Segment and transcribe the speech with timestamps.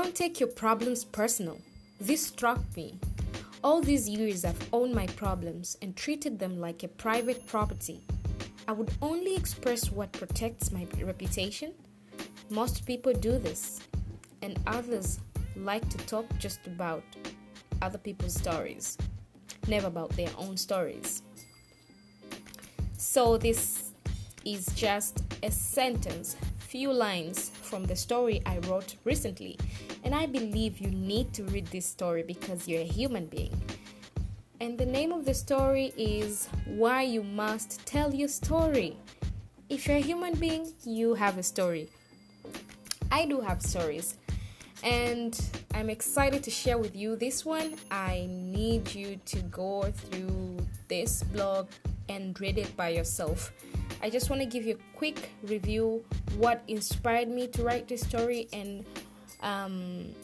[0.00, 1.58] Don't take your problems personal.
[2.00, 3.00] This struck me.
[3.64, 8.06] All these years, I've owned my problems and treated them like a private property.
[8.68, 11.72] I would only express what protects my reputation.
[12.48, 13.80] Most people do this,
[14.40, 15.18] and others
[15.56, 17.02] like to talk just about
[17.82, 18.96] other people's stories,
[19.66, 21.24] never about their own stories.
[22.98, 23.90] So, this
[24.44, 26.36] is just a sentence,
[26.68, 29.58] few lines from the story I wrote recently
[30.04, 33.58] and I believe you need to read this story because you're a human being.
[34.60, 38.98] And the name of the story is Why You Must Tell Your Story.
[39.70, 41.88] If you're a human being, you have a story.
[43.10, 44.16] I do have stories.
[44.84, 45.40] And
[45.72, 47.76] I'm excited to share with you this one.
[47.90, 50.58] I need you to go through
[50.88, 51.68] this blog
[52.08, 53.52] and read it by yourself.
[54.02, 56.04] I just want to give you a quick review
[56.36, 58.84] what inspired me to write this story and
[59.40, 60.14] um,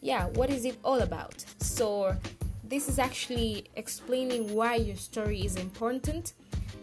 [0.00, 1.44] yeah, what is it all about?
[1.58, 2.16] So,
[2.64, 6.34] this is actually explaining why your story is important,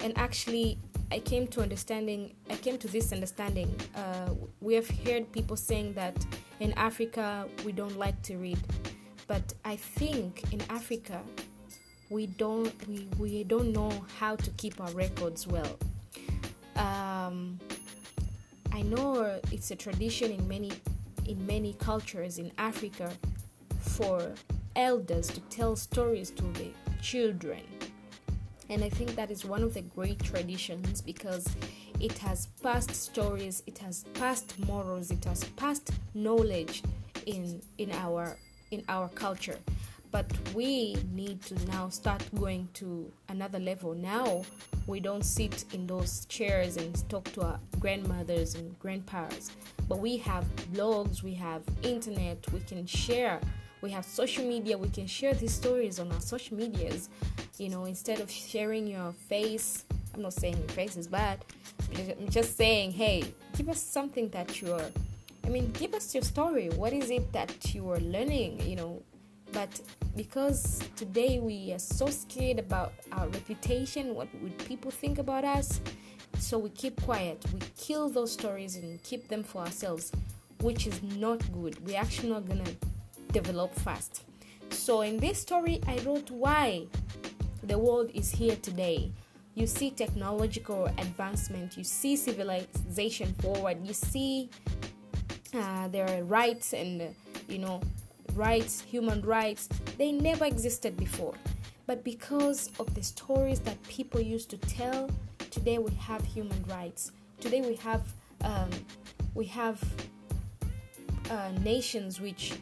[0.01, 0.77] and actually,
[1.11, 2.35] I came to understanding.
[2.49, 3.73] I came to this understanding.
[3.95, 6.13] Uh, we have heard people saying that
[6.59, 8.59] in Africa we don't like to read,
[9.25, 11.21] but I think in Africa
[12.09, 15.77] we don't we, we don't know how to keep our records well.
[16.75, 17.59] Um,
[18.71, 20.71] I know it's a tradition in many
[21.27, 23.11] in many cultures in Africa
[23.79, 24.33] for
[24.75, 26.69] elders to tell stories to the
[27.01, 27.61] children.
[28.69, 31.47] And I think that is one of the great traditions because
[31.99, 36.83] it has passed stories, it has passed morals, it has passed knowledge
[37.25, 38.37] in in our
[38.71, 39.57] in our culture.
[40.17, 43.93] But we need to now start going to another level.
[43.93, 44.41] Now
[44.87, 49.51] we don't sit in those chairs and talk to our grandmothers and grandparents
[49.87, 53.39] but we have blogs we have internet we can share
[53.81, 57.09] we have social media we can share these stories on our social medias.
[57.59, 59.85] You know instead of sharing your face
[60.15, 61.45] i'm not saying your face is bad
[61.95, 63.23] i'm just saying hey
[63.55, 64.89] give us something that you're
[65.45, 66.69] i mean give us your story.
[66.69, 68.61] What is it that you are learning?
[68.67, 69.03] You know
[69.51, 69.81] but
[70.15, 75.79] because today we are so scared about our reputation, what would people think about us?
[76.39, 77.43] So we keep quiet.
[77.53, 80.11] We kill those stories and keep them for ourselves,
[80.61, 81.85] which is not good.
[81.85, 82.71] We're actually not gonna
[83.31, 84.23] develop fast.
[84.69, 86.87] So in this story, I wrote why
[87.63, 89.11] the world is here today.
[89.55, 94.49] You see technological advancement, you see civilization forward, you see
[95.53, 97.15] uh, there are rights and
[97.47, 97.81] you know
[98.37, 99.67] rights, human rights,
[99.97, 101.33] they never existed before.
[101.87, 105.09] But because of the stories that people used to tell,
[105.49, 107.11] today we have human rights.
[107.39, 108.03] Today we have
[108.41, 108.69] um,
[109.33, 109.81] we have
[111.31, 112.53] uh, nations which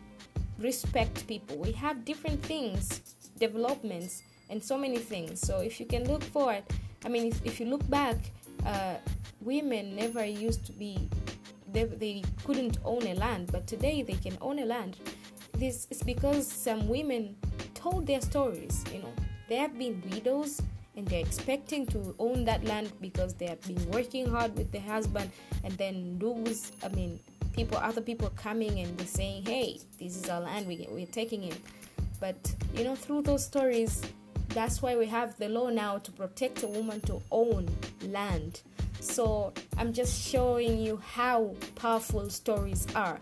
[0.58, 1.58] respect people.
[1.58, 3.02] We have different things,
[3.38, 5.42] developments, and so many things.
[5.42, 6.64] So if you can look forward,
[7.04, 8.18] I mean, if, if you look back,
[8.66, 8.96] uh,
[9.42, 11.10] women never used to be.
[11.74, 14.96] They, they couldn't own a land, but today they can own a land
[15.58, 17.36] this is because some women
[17.74, 18.84] told their stories.
[18.94, 19.14] You know,
[19.48, 20.62] they have been widows
[20.96, 24.82] and they're expecting to own that land because they have been working hard with their
[24.82, 25.32] husband
[25.64, 26.72] and then lose.
[26.84, 27.20] I mean,
[27.54, 30.68] people, other people coming and they're saying, "Hey, this is our land.
[30.68, 31.58] We we're taking it."
[32.20, 32.36] But
[32.74, 34.02] you know, through those stories,
[34.50, 37.68] that's why we have the law now to protect a woman to own
[38.02, 38.62] land.
[39.00, 43.20] So I'm just showing you how powerful stories are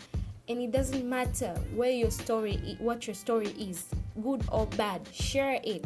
[0.50, 3.86] and it doesn't matter where your story what your story is
[4.22, 5.86] good or bad share it.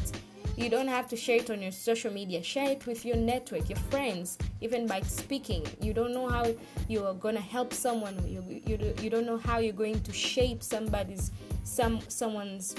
[0.56, 2.42] You don't have to share it on your social media.
[2.42, 5.64] Share it with your network your friends even by speaking.
[5.80, 6.56] You don't know how
[6.88, 8.16] you are going to help someone.
[8.28, 11.32] You, you, you don't know how you're going to shape somebody's
[11.64, 12.76] some someone's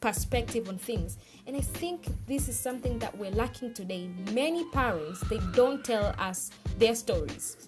[0.00, 1.16] perspective on things.
[1.46, 4.08] And i think this is something that we're lacking today.
[4.32, 7.61] Many parents they don't tell us their stories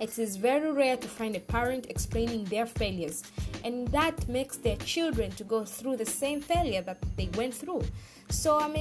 [0.00, 3.22] it is very rare to find a parent explaining their failures,
[3.64, 7.82] and that makes their children to go through the same failure that they went through.
[8.30, 8.74] So I'm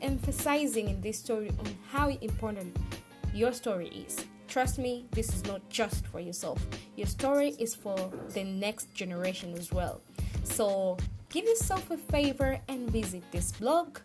[0.00, 2.76] emphasizing in this story on how important
[3.34, 4.24] your story is.
[4.46, 6.64] Trust me, this is not just for yourself.
[6.94, 10.00] Your story is for the next generation as well.
[10.44, 10.96] So
[11.30, 13.98] give yourself a favor and visit this blog,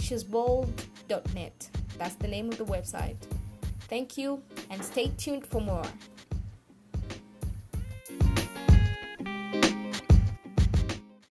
[0.00, 1.70] shesbold.net.
[1.98, 3.16] That's the name of the website.
[3.88, 5.84] Thank you and stay tuned for more.